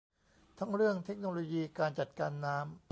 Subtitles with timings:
[0.57, 2.71] ทั้งเรื่องเทคโนโลยีการจัดการน้ำ